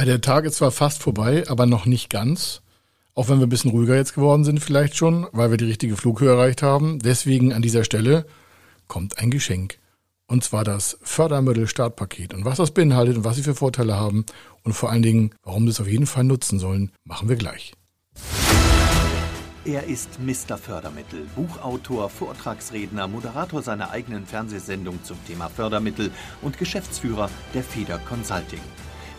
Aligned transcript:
Ja, 0.00 0.06
der 0.06 0.22
Tag 0.22 0.46
ist 0.46 0.54
zwar 0.54 0.70
fast 0.70 1.02
vorbei, 1.02 1.44
aber 1.48 1.66
noch 1.66 1.84
nicht 1.84 2.08
ganz. 2.08 2.62
Auch 3.14 3.28
wenn 3.28 3.38
wir 3.38 3.46
ein 3.46 3.50
bisschen 3.50 3.70
ruhiger 3.70 3.96
jetzt 3.96 4.14
geworden 4.14 4.44
sind, 4.44 4.58
vielleicht 4.58 4.96
schon, 4.96 5.26
weil 5.32 5.50
wir 5.50 5.58
die 5.58 5.66
richtige 5.66 5.94
Flughöhe 5.94 6.30
erreicht 6.30 6.62
haben. 6.62 7.00
Deswegen 7.00 7.52
an 7.52 7.60
dieser 7.60 7.84
Stelle 7.84 8.24
kommt 8.88 9.18
ein 9.18 9.30
Geschenk. 9.30 9.78
Und 10.26 10.42
zwar 10.42 10.64
das 10.64 10.96
Fördermittel-Startpaket. 11.02 12.32
Und 12.32 12.46
was 12.46 12.56
das 12.56 12.70
beinhaltet 12.70 13.18
und 13.18 13.24
was 13.24 13.36
sie 13.36 13.42
für 13.42 13.54
Vorteile 13.54 13.96
haben 13.96 14.24
und 14.62 14.72
vor 14.72 14.88
allen 14.88 15.02
Dingen, 15.02 15.34
warum 15.42 15.64
sie 15.64 15.72
es 15.72 15.80
auf 15.82 15.88
jeden 15.88 16.06
Fall 16.06 16.24
nutzen 16.24 16.58
sollen, 16.58 16.92
machen 17.04 17.28
wir 17.28 17.36
gleich. 17.36 17.74
Er 19.66 19.84
ist 19.84 20.18
Mr. 20.18 20.56
Fördermittel, 20.56 21.26
Buchautor, 21.36 22.08
Vortragsredner, 22.08 23.06
Moderator 23.06 23.60
seiner 23.60 23.90
eigenen 23.90 24.24
Fernsehsendung 24.24 25.04
zum 25.04 25.22
Thema 25.26 25.50
Fördermittel 25.50 26.10
und 26.40 26.56
Geschäftsführer 26.56 27.28
der 27.52 27.62
Feder 27.62 27.98
Consulting. 27.98 28.62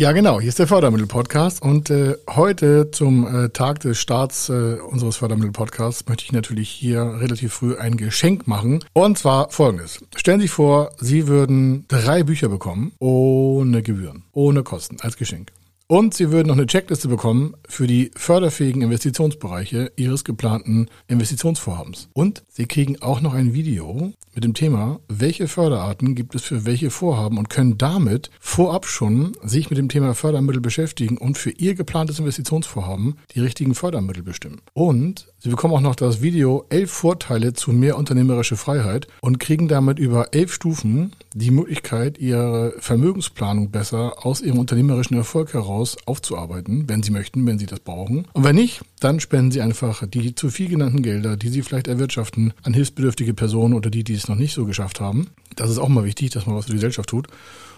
Ja, 0.00 0.12
genau. 0.12 0.40
Hier 0.40 0.48
ist 0.48 0.58
der 0.58 0.66
Fördermittel-Podcast 0.66 1.60
und 1.60 1.90
äh, 1.90 2.14
heute 2.30 2.90
zum 2.90 3.26
äh, 3.26 3.50
Tag 3.50 3.80
des 3.80 3.98
Starts 3.98 4.48
äh, 4.48 4.78
unseres 4.80 5.18
Fördermittel-Podcasts 5.18 6.08
möchte 6.08 6.24
ich 6.24 6.32
natürlich 6.32 6.70
hier 6.70 7.02
relativ 7.02 7.52
früh 7.52 7.76
ein 7.76 7.98
Geschenk 7.98 8.46
machen. 8.46 8.82
Und 8.94 9.18
zwar 9.18 9.50
folgendes. 9.50 10.02
Stellen 10.16 10.40
Sie 10.40 10.44
sich 10.44 10.52
vor, 10.52 10.92
Sie 10.96 11.28
würden 11.28 11.84
drei 11.88 12.22
Bücher 12.22 12.48
bekommen 12.48 12.92
ohne 12.98 13.82
Gebühren, 13.82 14.24
ohne 14.32 14.62
Kosten 14.62 14.96
als 15.02 15.18
Geschenk. 15.18 15.52
Und 15.90 16.14
Sie 16.14 16.30
würden 16.30 16.46
noch 16.46 16.54
eine 16.54 16.66
Checkliste 16.66 17.08
bekommen 17.08 17.56
für 17.68 17.88
die 17.88 18.12
förderfähigen 18.14 18.82
Investitionsbereiche 18.82 19.90
Ihres 19.96 20.22
geplanten 20.22 20.86
Investitionsvorhabens. 21.08 22.08
Und 22.12 22.44
Sie 22.48 22.66
kriegen 22.66 23.02
auch 23.02 23.20
noch 23.20 23.34
ein 23.34 23.54
Video 23.54 24.12
mit 24.32 24.44
dem 24.44 24.54
Thema, 24.54 25.00
welche 25.08 25.48
Förderarten 25.48 26.14
gibt 26.14 26.36
es 26.36 26.44
für 26.44 26.64
welche 26.64 26.90
Vorhaben 26.90 27.38
und 27.38 27.50
können 27.50 27.76
damit 27.76 28.30
vorab 28.38 28.86
schon 28.86 29.32
sich 29.42 29.68
mit 29.68 29.80
dem 29.80 29.88
Thema 29.88 30.14
Fördermittel 30.14 30.60
beschäftigen 30.60 31.18
und 31.18 31.36
für 31.36 31.50
Ihr 31.50 31.74
geplantes 31.74 32.20
Investitionsvorhaben 32.20 33.16
die 33.34 33.40
richtigen 33.40 33.74
Fördermittel 33.74 34.22
bestimmen. 34.22 34.60
Und 34.72 35.26
Sie 35.42 35.48
bekommen 35.48 35.72
auch 35.72 35.80
noch 35.80 35.94
das 35.94 36.20
Video 36.20 36.66
elf 36.68 36.90
Vorteile 36.90 37.54
zu 37.54 37.72
mehr 37.72 37.96
unternehmerische 37.96 38.56
Freiheit 38.56 39.06
und 39.22 39.40
kriegen 39.40 39.68
damit 39.68 39.98
über 39.98 40.34
elf 40.34 40.52
Stufen 40.52 41.12
die 41.34 41.50
Möglichkeit, 41.50 42.18
Ihre 42.18 42.74
Vermögensplanung 42.78 43.70
besser 43.70 44.26
aus 44.26 44.42
Ihrem 44.42 44.58
unternehmerischen 44.58 45.16
Erfolg 45.16 45.54
heraus 45.54 45.96
aufzuarbeiten, 46.04 46.90
wenn 46.90 47.02
Sie 47.02 47.10
möchten, 47.10 47.46
wenn 47.46 47.58
Sie 47.58 47.64
das 47.64 47.80
brauchen. 47.80 48.26
Und 48.34 48.44
wenn 48.44 48.56
nicht, 48.56 48.82
dann 49.00 49.18
spenden 49.18 49.50
Sie 49.50 49.62
einfach 49.62 50.06
die 50.06 50.34
zu 50.34 50.50
viel 50.50 50.68
genannten 50.68 51.00
Gelder, 51.00 51.38
die 51.38 51.48
Sie 51.48 51.62
vielleicht 51.62 51.88
erwirtschaften, 51.88 52.52
an 52.62 52.74
hilfsbedürftige 52.74 53.32
Personen 53.32 53.72
oder 53.72 53.88
die, 53.88 54.04
die 54.04 54.12
es 54.12 54.28
noch 54.28 54.36
nicht 54.36 54.52
so 54.52 54.66
geschafft 54.66 55.00
haben. 55.00 55.28
Das 55.56 55.70
ist 55.70 55.78
auch 55.78 55.88
mal 55.88 56.04
wichtig, 56.04 56.30
dass 56.32 56.44
man 56.44 56.54
was 56.54 56.66
für 56.66 56.72
die 56.72 56.76
Gesellschaft 56.76 57.08
tut. 57.08 57.28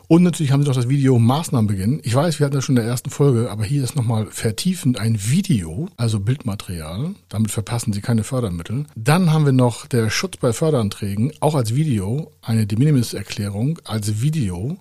Und 0.08 0.24
natürlich 0.24 0.52
haben 0.52 0.62
sie 0.62 0.68
noch 0.68 0.76
das 0.76 0.88
Video 0.88 1.18
Maßnahmen 1.18 1.66
beginnen. 1.66 2.00
Ich 2.02 2.14
weiß, 2.14 2.38
wir 2.38 2.46
hatten 2.46 2.54
das 2.54 2.64
schon 2.64 2.76
in 2.76 2.82
der 2.82 2.90
ersten 2.90 3.10
Folge, 3.10 3.50
aber 3.50 3.64
hier 3.64 3.82
ist 3.82 3.96
nochmal 3.96 4.26
vertiefend 4.26 4.98
ein 4.98 5.16
Video, 5.18 5.88
also 5.96 6.20
Bildmaterial. 6.20 7.14
Damit 7.28 7.50
verpassen 7.52 7.92
Sie 7.92 8.00
keine 8.00 8.24
Fördermittel. 8.24 8.86
Dann 8.94 9.32
haben 9.32 9.44
wir 9.44 9.52
noch 9.52 9.86
der 9.86 10.10
Schutz 10.10 10.36
bei 10.36 10.52
Förderanträgen, 10.52 11.32
auch 11.40 11.54
als 11.54 11.74
Video, 11.74 12.32
eine 12.42 12.66
De 12.66 12.78
Minimis-Erklärung 12.78 13.78
als 13.84 14.20
Video. 14.22 14.78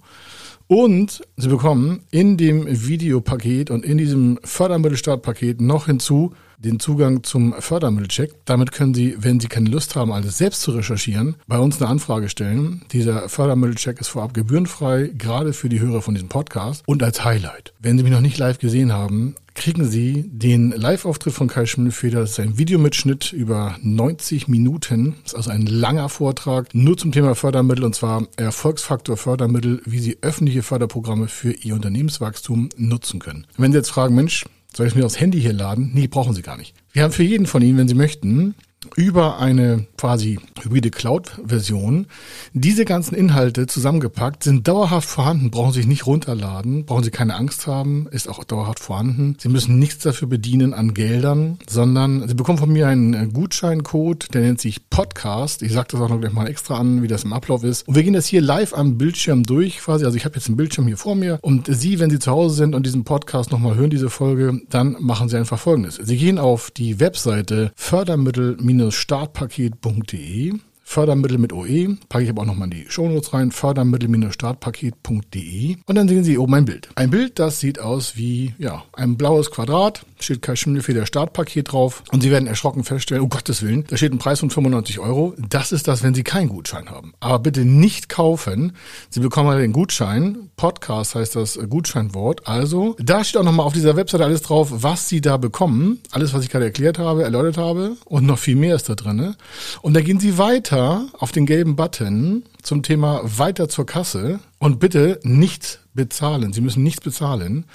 Und 0.67 1.21
Sie 1.35 1.49
bekommen 1.49 2.03
in 2.11 2.37
dem 2.37 2.65
Videopaket 2.65 3.71
und 3.71 3.83
in 3.83 3.97
diesem 3.97 4.39
Fördermittelstartpaket 4.43 5.59
noch 5.59 5.87
hinzu 5.87 6.33
den 6.63 6.79
Zugang 6.79 7.23
zum 7.23 7.53
Fördermittelcheck. 7.59 8.33
Damit 8.45 8.71
können 8.71 8.93
Sie, 8.93 9.15
wenn 9.19 9.39
Sie 9.39 9.47
keine 9.47 9.69
Lust 9.69 9.95
haben, 9.95 10.11
alles 10.11 10.37
selbst 10.37 10.61
zu 10.61 10.71
recherchieren, 10.71 11.35
bei 11.47 11.57
uns 11.57 11.81
eine 11.81 11.89
Anfrage 11.89 12.29
stellen. 12.29 12.83
Dieser 12.91 13.29
Fördermittelcheck 13.29 13.99
ist 13.99 14.09
vorab 14.09 14.33
gebührenfrei, 14.33 15.11
gerade 15.17 15.53
für 15.53 15.69
die 15.69 15.79
Hörer 15.79 16.01
von 16.01 16.13
diesem 16.13 16.29
Podcast. 16.29 16.83
Und 16.85 17.03
als 17.03 17.25
Highlight, 17.25 17.73
wenn 17.79 17.97
Sie 17.97 18.03
mich 18.03 18.13
noch 18.13 18.21
nicht 18.21 18.37
live 18.37 18.59
gesehen 18.59 18.93
haben, 18.93 19.35
kriegen 19.55 19.85
Sie 19.85 20.25
den 20.27 20.71
Live-Auftritt 20.71 21.33
von 21.33 21.47
Kai 21.47 21.65
Schimmelfeder. 21.65 22.21
Das 22.21 22.31
ist 22.31 22.39
ein 22.39 22.57
Videomitschnitt 22.57 23.33
über 23.33 23.77
90 23.81 24.47
Minuten. 24.47 25.15
Das 25.23 25.33
ist 25.33 25.37
also 25.37 25.49
ein 25.51 25.65
langer 25.65 26.09
Vortrag 26.09 26.73
nur 26.73 26.97
zum 26.97 27.11
Thema 27.11 27.35
Fördermittel 27.35 27.83
und 27.83 27.95
zwar 27.95 28.27
Erfolgsfaktor 28.37 29.17
Fördermittel, 29.17 29.81
wie 29.85 29.99
Sie 29.99 30.17
öffentliche 30.21 30.63
Förderprogramme 30.63 31.27
für 31.27 31.51
Ihr 31.51 31.75
Unternehmenswachstum 31.75 32.69
nutzen 32.77 33.19
können. 33.19 33.47
Wenn 33.57 33.71
Sie 33.71 33.77
jetzt 33.77 33.91
fragen, 33.91 34.15
Mensch, 34.15 34.45
soll 34.75 34.87
ich 34.87 34.95
mir 34.95 35.05
aufs 35.05 35.19
Handy 35.19 35.41
hier 35.41 35.53
laden? 35.53 35.91
Nee, 35.93 36.07
brauchen 36.07 36.33
Sie 36.33 36.41
gar 36.41 36.57
nicht. 36.57 36.73
Wir 36.93 37.03
haben 37.03 37.11
für 37.11 37.23
jeden 37.23 37.45
von 37.45 37.61
Ihnen, 37.61 37.77
wenn 37.77 37.87
Sie 37.87 37.93
möchten, 37.93 38.55
über 38.95 39.37
eine 39.39 39.85
quasi 39.97 40.39
hybride 40.61 40.89
Cloud-Version 40.89 42.07
diese 42.53 42.83
ganzen 42.83 43.13
Inhalte 43.13 43.67
zusammengepackt, 43.67 44.43
sind 44.43 44.67
dauerhaft 44.67 45.07
vorhanden, 45.07 45.51
brauchen 45.51 45.71
sich 45.71 45.85
nicht 45.85 46.07
runterladen, 46.07 46.85
brauchen 46.85 47.03
Sie 47.03 47.11
keine 47.11 47.35
Angst 47.35 47.67
haben, 47.67 48.07
ist 48.11 48.27
auch 48.27 48.43
dauerhaft 48.43 48.79
vorhanden. 48.79 49.37
Sie 49.39 49.49
müssen 49.49 49.77
nichts 49.77 50.03
dafür 50.03 50.27
bedienen 50.27 50.73
an 50.73 50.93
Geldern, 50.93 51.59
sondern 51.69 52.27
Sie 52.27 52.33
bekommen 52.33 52.57
von 52.57 52.71
mir 52.71 52.87
einen 52.87 53.33
Gutscheincode, 53.33 54.33
der 54.33 54.41
nennt 54.41 54.59
sich 54.59 54.89
Podcast. 54.89 55.61
Ich 55.61 55.73
sage 55.73 55.89
das 55.91 56.01
auch 56.01 56.09
noch 56.09 56.19
gleich 56.19 56.33
mal 56.33 56.47
extra 56.47 56.77
an, 56.77 57.03
wie 57.03 57.07
das 57.07 57.23
im 57.23 57.33
Ablauf 57.33 57.63
ist. 57.63 57.87
Und 57.87 57.95
wir 57.95 58.03
gehen 58.03 58.13
das 58.13 58.25
hier 58.25 58.41
live 58.41 58.73
am 58.73 58.97
Bildschirm 58.97 59.43
durch 59.43 59.77
quasi. 59.77 60.05
Also 60.05 60.17
ich 60.17 60.25
habe 60.25 60.35
jetzt 60.35 60.47
einen 60.47 60.57
Bildschirm 60.57 60.87
hier 60.87 60.97
vor 60.97 61.15
mir 61.15 61.37
und 61.41 61.67
Sie, 61.67 61.99
wenn 61.99 62.09
Sie 62.09 62.19
zu 62.19 62.31
Hause 62.31 62.55
sind 62.55 62.73
und 62.73 62.85
diesen 62.85 63.03
Podcast 63.03 63.51
nochmal 63.51 63.75
hören, 63.75 63.91
diese 63.91 64.09
Folge, 64.09 64.59
dann 64.69 64.97
machen 64.99 65.29
Sie 65.29 65.37
einfach 65.37 65.59
Folgendes. 65.59 65.99
Sie 66.01 66.17
gehen 66.17 66.39
auf 66.39 66.71
die 66.71 66.99
Webseite 66.99 67.71
Fördermittel- 67.75 68.57
fördermittel-startpaket.de. 68.71 70.59
Fördermittel 70.83 71.37
mit 71.37 71.53
OE, 71.53 71.95
packe 72.09 72.23
ich 72.25 72.29
aber 72.29 72.41
auch 72.41 72.47
nochmal 72.47 72.65
in 72.65 72.71
die 72.71 72.85
Shownotes 72.89 73.33
rein, 73.33 73.51
fördermittel-startpaket.de 73.51 75.77
und 75.85 75.95
dann 75.95 76.09
sehen 76.09 76.25
Sie 76.25 76.37
oben 76.37 76.53
ein 76.55 76.65
Bild. 76.65 76.89
Ein 76.95 77.11
Bild, 77.11 77.39
das 77.39 77.61
sieht 77.61 77.79
aus 77.79 78.17
wie, 78.17 78.55
ja, 78.57 78.83
ein 78.93 79.15
blaues 79.15 79.51
Quadrat, 79.51 80.05
steht 80.23 80.41
Kai 80.41 80.55
Schimmelfeder 80.55 81.05
Startpaket 81.05 81.71
drauf 81.71 82.03
und 82.11 82.21
Sie 82.21 82.31
werden 82.31 82.47
erschrocken 82.47 82.83
feststellen, 82.83 83.23
oh 83.23 83.27
Gottes 83.27 83.61
Willen, 83.61 83.85
da 83.87 83.97
steht 83.97 84.11
ein 84.11 84.17
Preis 84.17 84.39
von 84.39 84.49
95 84.49 84.99
Euro. 84.99 85.33
Das 85.37 85.71
ist 85.71 85.87
das, 85.87 86.03
wenn 86.03 86.13
Sie 86.13 86.23
keinen 86.23 86.49
Gutschein 86.49 86.89
haben. 86.89 87.13
Aber 87.19 87.39
bitte 87.39 87.65
nicht 87.65 88.09
kaufen. 88.09 88.73
Sie 89.09 89.19
bekommen 89.19 89.57
den 89.57 89.73
Gutschein. 89.73 90.49
Podcast 90.55 91.15
heißt 91.15 91.35
das 91.35 91.59
Gutscheinwort. 91.69 92.47
Also, 92.47 92.95
da 92.99 93.23
steht 93.23 93.39
auch 93.39 93.45
nochmal 93.45 93.65
auf 93.65 93.73
dieser 93.73 93.95
Webseite 93.95 94.23
alles 94.23 94.41
drauf, 94.41 94.69
was 94.71 95.09
Sie 95.09 95.21
da 95.21 95.37
bekommen. 95.37 95.99
Alles, 96.11 96.33
was 96.33 96.43
ich 96.43 96.49
gerade 96.49 96.65
erklärt 96.65 96.99
habe, 96.99 97.23
erläutert 97.23 97.57
habe 97.57 97.95
und 98.05 98.25
noch 98.25 98.39
viel 98.39 98.55
mehr 98.55 98.75
ist 98.75 98.89
da 98.89 98.95
drin. 98.95 99.35
Und 99.81 99.93
da 99.93 100.01
gehen 100.01 100.19
Sie 100.19 100.37
weiter 100.37 101.07
auf 101.17 101.31
den 101.31 101.45
gelben 101.45 101.75
Button 101.75 102.43
zum 102.61 102.83
Thema 102.83 103.21
weiter 103.23 103.69
zur 103.69 103.85
Kasse 103.85 104.39
und 104.59 104.79
bitte 104.79 105.19
nichts 105.23 105.79
bezahlen. 105.93 106.53
Sie 106.53 106.61
müssen 106.61 106.83
nichts 106.83 107.01
bezahlen. 107.01 107.65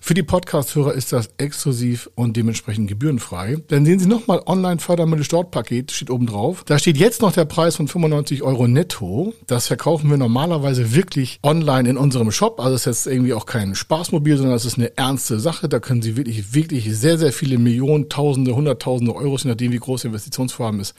Für 0.00 0.14
die 0.14 0.22
Podcast-Hörer 0.22 0.94
ist 0.94 1.12
das 1.12 1.30
exklusiv 1.36 2.08
und 2.14 2.36
dementsprechend 2.36 2.88
gebührenfrei. 2.88 3.56
Dann 3.68 3.84
sehen 3.84 3.98
Sie 3.98 4.06
nochmal 4.06 4.42
Online-Fördermittel-Startpaket, 4.46 5.90
steht 5.90 6.10
oben 6.10 6.26
drauf. 6.26 6.64
Da 6.64 6.78
steht 6.78 6.96
jetzt 6.96 7.20
noch 7.20 7.32
der 7.32 7.44
Preis 7.44 7.76
von 7.76 7.88
95 7.88 8.42
Euro 8.42 8.68
netto. 8.68 9.34
Das 9.46 9.66
verkaufen 9.66 10.08
wir 10.10 10.16
normalerweise 10.16 10.94
wirklich 10.94 11.40
online 11.42 11.90
in 11.90 11.96
unserem 11.96 12.30
Shop. 12.30 12.60
Also 12.60 12.74
es 12.74 12.86
ist 12.86 13.04
jetzt 13.04 13.12
irgendwie 13.12 13.34
auch 13.34 13.46
kein 13.46 13.74
Spaßmobil, 13.74 14.36
sondern 14.36 14.56
es 14.56 14.64
ist 14.64 14.78
eine 14.78 14.96
ernste 14.96 15.40
Sache. 15.40 15.68
Da 15.68 15.80
können 15.80 16.02
Sie 16.02 16.16
wirklich, 16.16 16.54
wirklich 16.54 16.96
sehr, 16.96 17.18
sehr 17.18 17.32
viele 17.32 17.58
Millionen, 17.58 18.08
Tausende, 18.08 18.54
Hunderttausende 18.54 19.14
Euros, 19.14 19.44
je 19.44 19.50
nachdem 19.50 19.72
wie 19.72 19.78
groß 19.78 20.04
Ihr 20.04 20.08
Investitionsvorhaben 20.08 20.80
ist, 20.80 20.94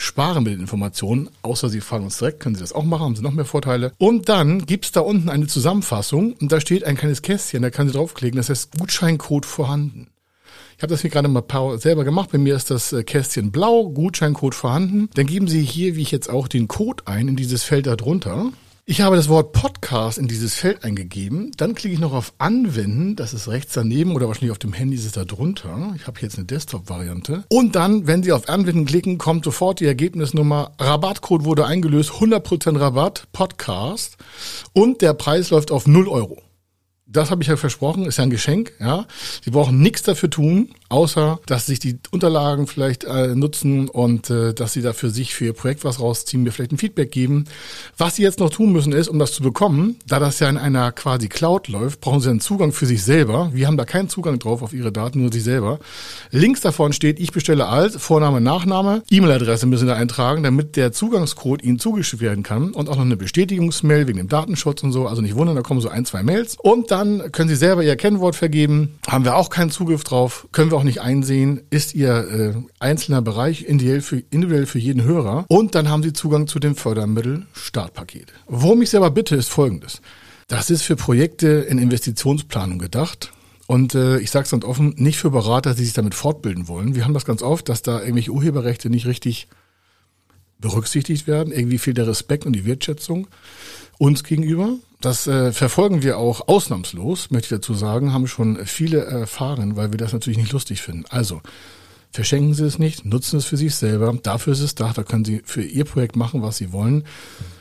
sparen 0.00 0.44
mit 0.44 0.54
den 0.54 0.60
Informationen, 0.60 1.28
außer 1.42 1.68
Sie 1.68 1.80
fragen 1.80 2.04
uns 2.04 2.18
direkt, 2.18 2.40
können 2.40 2.54
Sie 2.54 2.62
das 2.62 2.72
auch 2.72 2.84
machen, 2.84 3.04
haben 3.04 3.16
Sie 3.16 3.22
noch 3.22 3.32
mehr 3.32 3.44
Vorteile. 3.44 3.92
Und 3.98 4.28
dann 4.28 4.66
gibt's 4.66 4.92
da 4.92 5.00
unten 5.00 5.28
eine 5.28 5.46
Zusammenfassung 5.46 6.34
und 6.40 6.50
da 6.50 6.60
steht 6.60 6.84
ein 6.84 6.96
kleines 6.96 7.22
Kästchen, 7.22 7.62
da 7.62 7.70
kann 7.70 7.86
Sie 7.86 7.94
draufklicken, 7.94 8.38
das 8.38 8.48
heißt 8.48 8.78
Gutscheincode 8.78 9.46
vorhanden. 9.46 10.08
Ich 10.76 10.82
habe 10.82 10.92
das 10.92 11.02
hier 11.02 11.10
gerade 11.10 11.28
mal 11.28 11.44
selber 11.78 12.04
gemacht. 12.04 12.30
Bei 12.32 12.38
mir 12.38 12.56
ist 12.56 12.70
das 12.70 12.94
äh, 12.94 13.04
Kästchen 13.04 13.52
blau, 13.52 13.90
Gutscheincode 13.90 14.54
vorhanden. 14.54 15.10
Dann 15.12 15.26
geben 15.26 15.46
Sie 15.46 15.60
hier, 15.60 15.94
wie 15.94 16.00
ich 16.00 16.10
jetzt 16.10 16.30
auch, 16.30 16.48
den 16.48 16.68
Code 16.68 17.02
ein 17.06 17.28
in 17.28 17.36
dieses 17.36 17.64
Feld 17.64 17.86
darunter. 17.86 18.50
Ich 18.90 19.02
habe 19.02 19.14
das 19.14 19.28
Wort 19.28 19.52
Podcast 19.52 20.18
in 20.18 20.26
dieses 20.26 20.56
Feld 20.56 20.82
eingegeben. 20.82 21.52
Dann 21.56 21.76
klicke 21.76 21.94
ich 21.94 22.00
noch 22.00 22.12
auf 22.12 22.32
Anwenden. 22.38 23.14
Das 23.14 23.32
ist 23.32 23.46
rechts 23.46 23.72
daneben 23.72 24.16
oder 24.16 24.26
wahrscheinlich 24.26 24.50
auf 24.50 24.58
dem 24.58 24.72
Handy 24.72 24.96
ist 24.96 25.04
es 25.04 25.12
da 25.12 25.24
drunter. 25.24 25.94
Ich 25.94 26.08
habe 26.08 26.18
jetzt 26.20 26.38
eine 26.38 26.46
Desktop-Variante. 26.46 27.44
Und 27.50 27.76
dann, 27.76 28.08
wenn 28.08 28.24
Sie 28.24 28.32
auf 28.32 28.48
Anwenden 28.48 28.86
klicken, 28.86 29.16
kommt 29.16 29.44
sofort 29.44 29.78
die 29.78 29.86
Ergebnisnummer. 29.86 30.72
Rabattcode 30.80 31.44
wurde 31.44 31.66
eingelöst. 31.66 32.10
100% 32.10 32.80
Rabatt. 32.80 33.28
Podcast. 33.32 34.16
Und 34.72 35.02
der 35.02 35.14
Preis 35.14 35.50
läuft 35.50 35.70
auf 35.70 35.86
0 35.86 36.08
Euro 36.08 36.42
das 37.12 37.30
habe 37.30 37.42
ich 37.42 37.48
ja 37.48 37.56
versprochen, 37.56 38.06
ist 38.06 38.18
ja 38.18 38.24
ein 38.24 38.30
Geschenk, 38.30 38.72
ja. 38.78 39.06
Sie 39.44 39.50
brauchen 39.50 39.80
nichts 39.80 40.02
dafür 40.02 40.30
tun, 40.30 40.70
außer 40.88 41.40
dass 41.46 41.66
sich 41.66 41.80
die 41.80 41.98
Unterlagen 42.10 42.66
vielleicht 42.66 43.04
äh, 43.04 43.34
nutzen 43.34 43.88
und 43.88 44.30
äh, 44.30 44.54
dass 44.54 44.72
sie 44.72 44.82
da 44.82 44.92
für 44.92 45.10
sich, 45.10 45.34
für 45.34 45.46
ihr 45.46 45.52
Projekt 45.52 45.84
was 45.84 46.00
rausziehen, 46.00 46.42
mir 46.42 46.52
vielleicht 46.52 46.72
ein 46.72 46.78
Feedback 46.78 47.10
geben. 47.10 47.46
Was 47.98 48.16
sie 48.16 48.22
jetzt 48.22 48.38
noch 48.38 48.50
tun 48.50 48.72
müssen 48.72 48.92
ist, 48.92 49.08
um 49.08 49.18
das 49.18 49.32
zu 49.32 49.42
bekommen, 49.42 49.96
da 50.06 50.20
das 50.20 50.38
ja 50.38 50.48
in 50.48 50.56
einer 50.56 50.92
quasi 50.92 51.28
Cloud 51.28 51.68
läuft, 51.68 52.00
brauchen 52.00 52.20
sie 52.20 52.30
einen 52.30 52.40
Zugang 52.40 52.72
für 52.72 52.86
sich 52.86 53.02
selber. 53.02 53.50
Wir 53.52 53.66
haben 53.66 53.76
da 53.76 53.84
keinen 53.84 54.08
Zugang 54.08 54.38
drauf 54.38 54.62
auf 54.62 54.72
ihre 54.72 54.92
Daten, 54.92 55.20
nur 55.20 55.32
sie 55.32 55.40
selber. 55.40 55.80
Links 56.30 56.60
davon 56.60 56.92
steht, 56.92 57.18
ich 57.18 57.32
bestelle 57.32 57.66
als, 57.66 57.96
Vorname, 57.96 58.40
Nachname, 58.40 59.02
E-Mail-Adresse 59.10 59.66
müssen 59.66 59.86
sie 59.86 59.92
da 59.92 59.96
eintragen, 59.96 60.42
damit 60.42 60.76
der 60.76 60.92
Zugangscode 60.92 61.62
ihnen 61.62 61.78
zugeschickt 61.78 62.22
werden 62.22 62.42
kann 62.42 62.72
und 62.72 62.88
auch 62.88 62.96
noch 62.96 63.04
eine 63.04 63.16
Bestätigungsmail 63.16 64.06
wegen 64.06 64.18
dem 64.18 64.28
Datenschutz 64.28 64.82
und 64.82 64.92
so. 64.92 65.06
Also 65.06 65.22
nicht 65.22 65.34
wundern, 65.34 65.56
da 65.56 65.62
kommen 65.62 65.80
so 65.80 65.88
ein, 65.88 66.04
zwei 66.04 66.22
Mails. 66.22 66.56
Und 66.60 66.90
dann 66.90 66.99
dann 67.00 67.32
können 67.32 67.48
Sie 67.48 67.56
selber 67.56 67.82
Ihr 67.82 67.96
Kennwort 67.96 68.36
vergeben. 68.36 68.98
Haben 69.08 69.24
wir 69.24 69.36
auch 69.36 69.50
keinen 69.50 69.70
Zugriff 69.70 70.04
drauf, 70.04 70.46
können 70.52 70.70
wir 70.70 70.76
auch 70.76 70.84
nicht 70.84 71.00
einsehen. 71.00 71.62
Ist 71.70 71.94
Ihr 71.94 72.10
äh, 72.10 72.54
einzelner 72.78 73.22
Bereich 73.22 73.64
individuell 73.64 74.02
für, 74.02 74.22
individuell 74.30 74.66
für 74.66 74.78
jeden 74.78 75.02
Hörer. 75.02 75.46
Und 75.48 75.74
dann 75.74 75.88
haben 75.88 76.02
Sie 76.02 76.12
Zugang 76.12 76.46
zu 76.46 76.58
dem 76.58 76.76
Fördermittel 76.76 77.46
Startpaket. 77.52 78.32
Worum 78.46 78.82
ich 78.82 78.90
selber 78.90 79.10
bitte, 79.10 79.34
ist 79.36 79.48
Folgendes. 79.48 80.02
Das 80.48 80.68
ist 80.68 80.82
für 80.82 80.96
Projekte 80.96 81.48
in 81.48 81.78
Investitionsplanung 81.78 82.78
gedacht. 82.78 83.32
Und 83.66 83.94
äh, 83.94 84.18
ich 84.18 84.30
sage 84.30 84.44
es 84.44 84.50
ganz 84.50 84.64
offen, 84.64 84.94
nicht 84.96 85.18
für 85.18 85.30
Berater, 85.30 85.74
die 85.74 85.84
sich 85.84 85.94
damit 85.94 86.14
fortbilden 86.14 86.68
wollen. 86.68 86.94
Wir 86.94 87.04
haben 87.04 87.14
das 87.14 87.24
ganz 87.24 87.42
oft, 87.42 87.68
dass 87.68 87.82
da 87.82 88.00
irgendwelche 88.00 88.32
Urheberrechte 88.32 88.90
nicht 88.90 89.06
richtig 89.06 89.48
berücksichtigt 90.58 91.26
werden. 91.26 91.52
Irgendwie 91.52 91.78
fehlt 91.78 91.96
der 91.96 92.08
Respekt 92.08 92.44
und 92.44 92.52
die 92.52 92.66
Wertschätzung 92.66 93.28
uns 93.98 94.24
gegenüber. 94.24 94.74
Das 95.00 95.26
äh, 95.26 95.52
verfolgen 95.52 96.02
wir 96.02 96.18
auch 96.18 96.46
ausnahmslos, 96.48 97.30
möchte 97.30 97.54
ich 97.54 97.60
dazu 97.60 97.72
sagen, 97.72 98.12
haben 98.12 98.26
schon 98.26 98.66
viele 98.66 99.02
erfahren, 99.04 99.76
weil 99.76 99.92
wir 99.92 99.98
das 99.98 100.12
natürlich 100.12 100.38
nicht 100.38 100.52
lustig 100.52 100.82
finden. 100.82 101.04
Also, 101.08 101.40
verschenken 102.10 102.52
Sie 102.52 102.66
es 102.66 102.78
nicht, 102.78 103.06
nutzen 103.06 103.38
es 103.38 103.46
für 103.46 103.56
sich 103.56 103.74
selber. 103.74 104.16
Dafür 104.22 104.52
ist 104.52 104.60
es 104.60 104.74
da, 104.74 104.92
da 104.92 105.02
können 105.02 105.24
Sie 105.24 105.40
für 105.44 105.62
Ihr 105.62 105.86
Projekt 105.86 106.16
machen, 106.16 106.42
was 106.42 106.58
Sie 106.58 106.72
wollen. 106.72 107.04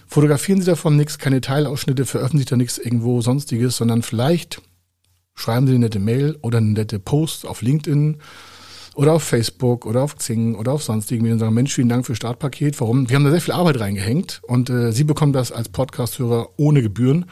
Fotografieren 0.06 0.60
Sie 0.60 0.66
davon 0.66 0.98
nichts, 0.98 1.18
keine 1.18 1.40
Teilausschnitte, 1.40 2.06
veröffentlichen 2.06 2.50
da 2.50 2.58
nichts 2.58 2.78
irgendwo 2.78 3.22
sonstiges, 3.22 3.78
sondern 3.78 4.02
vielleicht 4.02 4.62
schreiben 5.34 5.66
Sie 5.68 5.74
eine 5.74 5.86
nette 5.86 6.00
Mail 6.00 6.38
oder 6.42 6.58
eine 6.58 6.72
nette 6.72 7.00
Post 7.00 7.46
auf 7.46 7.62
LinkedIn 7.62 8.18
oder 9.00 9.14
auf 9.14 9.24
Facebook 9.24 9.86
oder 9.86 10.02
auf 10.02 10.18
Xing 10.18 10.56
oder 10.56 10.74
auf 10.74 10.84
sonstigen 10.84 11.32
und 11.32 11.40
sagen, 11.40 11.54
Mensch, 11.54 11.74
vielen 11.74 11.88
Dank 11.88 12.06
für 12.06 12.16
Startpaket. 12.16 12.82
Warum? 12.82 13.10
Wir 13.10 13.16
haben 13.16 13.24
da 13.24 13.32
sehr 13.32 13.40
viel 13.40 13.54
Arbeit 13.54 13.80
reingehängt 13.80 14.42
und 14.46 14.70
äh, 14.70 14.92
Sie 14.92 15.06
bekommen 15.06 15.32
das 15.32 15.54
als 15.54 15.70
Podcast-Hörer 15.70 16.50
ohne 16.58 16.82
Gebühren. 16.82 17.28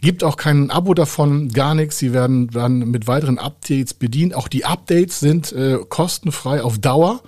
Gibt 0.00 0.24
auch 0.24 0.36
kein 0.36 0.68
Abo 0.72 0.94
davon, 0.94 1.50
gar 1.50 1.76
nichts. 1.76 1.98
Sie 1.98 2.12
werden 2.12 2.48
dann 2.48 2.90
mit 2.90 3.06
weiteren 3.06 3.38
Updates 3.38 3.94
bedient. 3.94 4.34
Auch 4.34 4.48
die 4.48 4.64
Updates 4.64 5.20
sind 5.20 5.52
äh, 5.52 5.78
kostenfrei 5.88 6.60
auf 6.60 6.80
Dauer. 6.80 7.22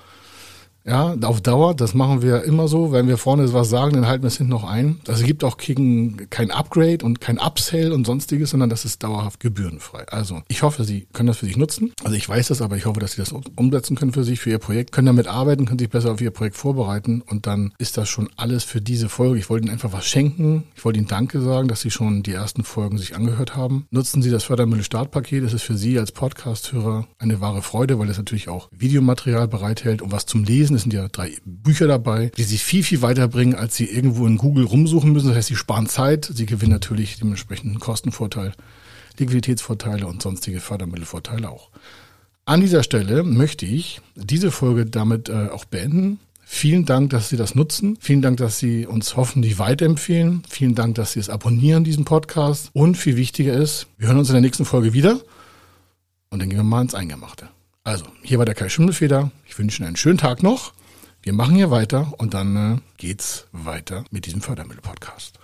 Ja, 0.84 1.14
auf 1.22 1.42
Dauer, 1.42 1.74
das 1.74 1.92
machen 1.92 2.22
wir 2.22 2.44
immer 2.44 2.66
so. 2.66 2.92
Wenn 2.92 3.08
wir 3.08 3.18
vorne 3.18 3.52
was 3.52 3.68
sagen, 3.68 3.92
dann 3.92 4.06
halten 4.06 4.22
wir 4.22 4.28
es 4.28 4.38
hinten 4.38 4.52
noch 4.52 4.64
ein. 4.64 5.00
Also 5.06 5.24
gibt 5.24 5.44
auch 5.44 5.58
kein 5.58 6.50
Upgrade 6.50 7.04
und 7.04 7.20
kein 7.20 7.38
Upsell 7.38 7.92
und 7.92 8.06
sonstiges, 8.06 8.50
sondern 8.50 8.70
das 8.70 8.86
ist 8.86 9.02
dauerhaft 9.02 9.40
gebührenfrei. 9.40 10.08
Also 10.08 10.42
ich 10.48 10.62
hoffe, 10.62 10.84
Sie 10.84 11.06
können 11.12 11.26
das 11.26 11.36
für 11.36 11.46
sich 11.46 11.58
nutzen. 11.58 11.92
Also 12.04 12.16
ich 12.16 12.26
weiß 12.26 12.48
das, 12.48 12.62
aber 12.62 12.76
ich 12.78 12.86
hoffe, 12.86 13.00
dass 13.00 13.12
Sie 13.12 13.18
das 13.20 13.34
umsetzen 13.56 13.96
können 13.96 14.14
für 14.14 14.24
sich, 14.24 14.40
für 14.40 14.48
Ihr 14.48 14.58
Projekt, 14.58 14.92
können 14.92 15.06
damit 15.06 15.26
arbeiten, 15.26 15.66
können 15.66 15.78
sich 15.78 15.90
besser 15.90 16.12
auf 16.12 16.22
Ihr 16.22 16.30
Projekt 16.30 16.56
vorbereiten 16.56 17.20
und 17.20 17.46
dann 17.46 17.74
ist 17.78 17.98
das 17.98 18.08
schon 18.08 18.30
alles 18.36 18.64
für 18.64 18.80
diese 18.80 19.10
Folge. 19.10 19.38
Ich 19.38 19.50
wollte 19.50 19.66
Ihnen 19.66 19.74
einfach 19.74 19.92
was 19.92 20.06
schenken. 20.06 20.64
Ich 20.74 20.84
wollte 20.86 20.98
Ihnen 20.98 21.08
Danke 21.08 21.42
sagen, 21.42 21.68
dass 21.68 21.82
Sie 21.82 21.90
schon 21.90 22.22
die 22.22 22.32
ersten 22.32 22.64
Folgen 22.64 22.96
sich 22.96 23.14
angehört 23.14 23.56
haben. 23.56 23.86
Nutzen 23.90 24.22
Sie 24.22 24.30
das 24.30 24.44
Fördermittel 24.44 24.84
Startpaket. 24.84 25.44
Es 25.44 25.52
ist 25.52 25.62
für 25.62 25.76
Sie 25.76 25.98
als 25.98 26.12
Podcast-Hörer 26.12 27.06
eine 27.18 27.42
wahre 27.42 27.60
Freude, 27.60 27.98
weil 27.98 28.08
es 28.08 28.16
natürlich 28.16 28.48
auch 28.48 28.70
Videomaterial 28.72 29.48
bereithält 29.48 30.00
und 30.00 30.12
was 30.12 30.24
zum 30.24 30.44
Lesen 30.44 30.77
es 30.78 30.82
sind 30.84 30.94
ja 30.94 31.08
drei 31.08 31.36
Bücher 31.44 31.86
dabei, 31.86 32.30
die 32.36 32.44
sie 32.44 32.58
viel, 32.58 32.82
viel 32.82 33.02
weiterbringen, 33.02 33.54
als 33.54 33.76
sie 33.76 33.84
irgendwo 33.84 34.26
in 34.26 34.38
Google 34.38 34.64
rumsuchen 34.64 35.12
müssen. 35.12 35.28
Das 35.28 35.36
heißt, 35.36 35.48
sie 35.48 35.56
sparen 35.56 35.88
Zeit, 35.88 36.30
sie 36.32 36.46
gewinnen 36.46 36.72
natürlich 36.72 37.18
dementsprechend 37.18 37.70
einen 37.70 37.80
Kostenvorteil, 37.80 38.52
Liquiditätsvorteile 39.18 40.06
und 40.06 40.22
sonstige 40.22 40.60
Fördermittelvorteile 40.60 41.50
auch. 41.50 41.70
An 42.44 42.60
dieser 42.60 42.82
Stelle 42.82 43.24
möchte 43.24 43.66
ich 43.66 44.00
diese 44.14 44.50
Folge 44.50 44.86
damit 44.86 45.28
äh, 45.28 45.48
auch 45.48 45.66
beenden. 45.66 46.18
Vielen 46.40 46.86
Dank, 46.86 47.10
dass 47.10 47.28
Sie 47.28 47.36
das 47.36 47.54
nutzen. 47.54 47.98
Vielen 48.00 48.22
Dank, 48.22 48.38
dass 48.38 48.58
Sie 48.58 48.86
uns 48.86 49.16
hoffentlich 49.16 49.58
weiterempfehlen. 49.58 50.44
Vielen 50.48 50.74
Dank, 50.74 50.94
dass 50.94 51.12
Sie 51.12 51.20
es 51.20 51.28
abonnieren, 51.28 51.84
diesen 51.84 52.06
Podcast. 52.06 52.70
Und 52.72 52.96
viel 52.96 53.16
wichtiger 53.16 53.52
ist, 53.52 53.86
wir 53.98 54.08
hören 54.08 54.18
uns 54.18 54.30
in 54.30 54.34
der 54.34 54.40
nächsten 54.40 54.64
Folge 54.64 54.94
wieder. 54.94 55.20
Und 56.30 56.40
dann 56.40 56.48
gehen 56.48 56.58
wir 56.58 56.64
mal 56.64 56.80
ins 56.80 56.94
Eingemachte. 56.94 57.50
Also, 57.88 58.04
hier 58.22 58.36
war 58.38 58.44
der 58.44 58.54
Kai 58.54 58.68
Schimmelfeder. 58.68 59.30
Ich 59.46 59.58
wünsche 59.58 59.78
Ihnen 59.78 59.86
einen 59.86 59.96
schönen 59.96 60.18
Tag 60.18 60.42
noch. 60.42 60.74
Wir 61.22 61.32
machen 61.32 61.54
hier 61.54 61.70
weiter 61.70 62.12
und 62.18 62.34
dann 62.34 62.74
äh, 62.74 62.80
geht's 62.98 63.46
weiter 63.52 64.04
mit 64.10 64.26
diesem 64.26 64.42
Fördermittel-Podcast. 64.42 65.38